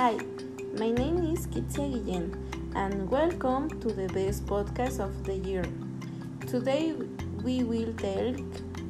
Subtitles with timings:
[0.00, 0.16] Hi,
[0.78, 2.28] my name is Kitsia Guillen,
[2.74, 5.64] and welcome to the best podcast of the year.
[6.46, 6.94] Today
[7.44, 8.34] we will tell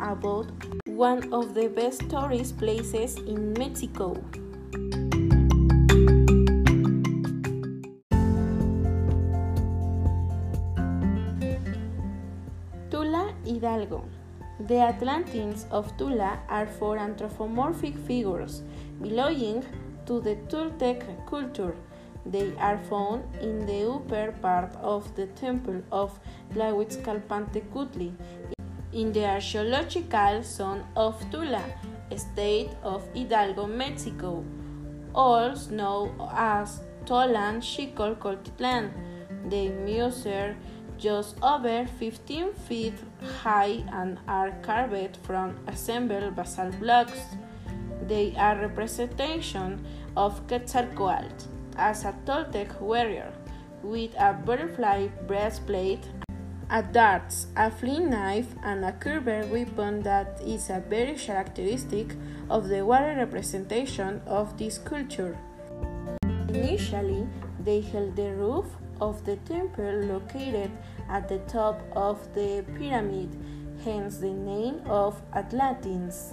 [0.00, 0.50] about
[0.84, 4.22] one of the best tourist places in Mexico.
[12.90, 14.04] Tula Hidalgo.
[14.60, 18.60] The Atlanteans of Tula are four anthropomorphic figures
[19.00, 19.64] belonging
[20.08, 21.76] to the Toltec culture.
[22.24, 26.18] They are found in the upper part of the temple of
[26.54, 28.12] Tlahuizcalpantecuhtli
[28.92, 31.62] in the archaeological zone of Tula,
[32.16, 34.44] state of Hidalgo, Mexico,
[35.14, 38.90] also known as Tolan Xicolcoltitlan.
[39.48, 40.56] They measure
[40.96, 42.94] just over 15 feet
[43.42, 47.20] high and are carved from assembled basalt blocks.
[48.08, 49.84] They are representation
[50.16, 51.44] of Quetzalcoatl
[51.76, 53.30] as a Toltec warrior
[53.82, 56.08] with a butterfly breastplate,
[56.70, 62.14] a darts, a flint knife, and a curved weapon that is a very characteristic
[62.48, 65.36] of the warrior representation of this culture.
[66.48, 67.26] Initially,
[67.62, 68.64] they held the roof
[69.02, 70.70] of the temple located
[71.10, 73.36] at the top of the pyramid,
[73.84, 76.32] hence the name of Atlanteans.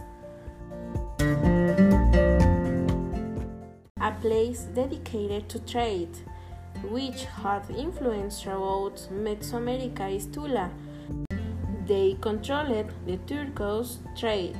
[4.06, 6.16] A place dedicated to trade,
[6.92, 10.70] which had influence throughout Mesoamerica is Tula.
[11.88, 14.60] They controlled the turquoise trade,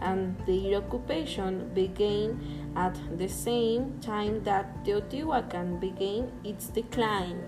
[0.00, 2.38] and their occupation began
[2.76, 7.40] at the same time that Teotihuacan began its decline.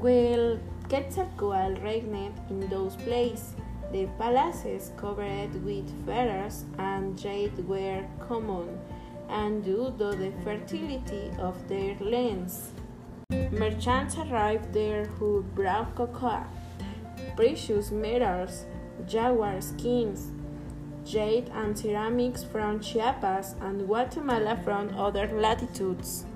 [0.00, 3.54] While Quetzalcoatl reigned in those places,
[3.92, 8.78] the palaces covered with feathers and jade were common,
[9.28, 12.70] and due to the fertility of their lands.
[13.50, 16.44] Merchants arrived there who brought cocoa,
[17.36, 18.66] precious metals,
[19.06, 20.32] jaguar skins,
[21.04, 26.26] jade and ceramics from Chiapas and Guatemala from other latitudes.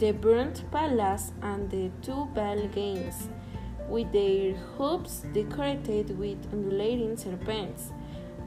[0.00, 3.28] The burnt palace and the two bell games,
[3.86, 7.92] with their hoops decorated with undulating serpents,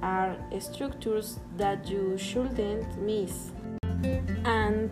[0.01, 3.51] are structures that you shouldn't miss.
[4.45, 4.89] And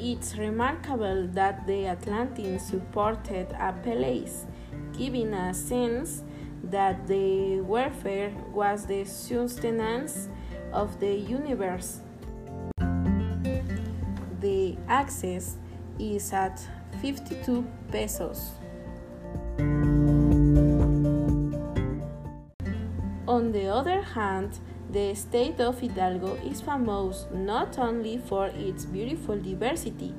[0.00, 4.46] it's remarkable that the Atlanteans supported a palace,
[4.96, 6.24] giving a sense
[6.64, 10.30] that the warfare was the sustenance
[10.72, 12.00] of the universe.
[14.40, 15.58] The access
[15.98, 16.60] is at
[17.02, 18.52] 52 pesos.
[23.26, 24.58] On the other hand,
[24.90, 30.14] the state of Hidalgo is famous not only for its beautiful diversity,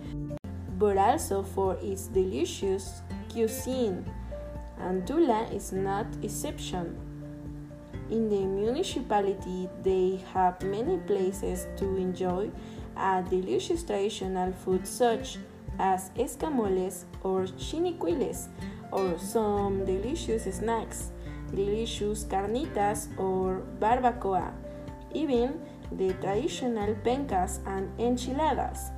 [0.78, 3.02] but also for its delicious
[3.32, 4.06] cuisine,
[4.80, 6.98] and Tula is not exception.
[8.10, 12.50] In the municipality, they have many places to enjoy
[12.96, 15.38] a delicious traditional food such
[15.80, 18.48] as escamoles or chinicuiles,
[18.92, 21.12] or some delicious snacks
[21.54, 24.52] delicious carnitas or barbacoa,
[25.14, 25.60] even
[25.92, 28.92] the traditional pencas and enchiladas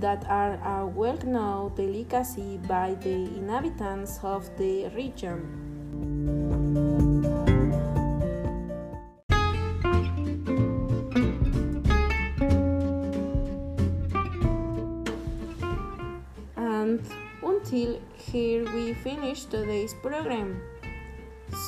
[0.00, 5.79] that are a well known delicacy by the inhabitants of the region.
[17.70, 20.60] Until here we finish today's program.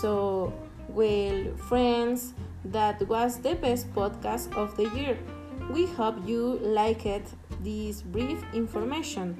[0.00, 0.52] So,
[0.88, 5.16] well, friends, that was the best podcast of the year.
[5.70, 9.38] We hope you liked this brief information.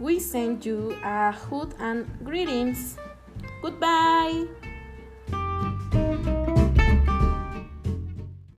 [0.00, 2.96] We send you a hood and greetings.
[3.62, 4.46] Goodbye.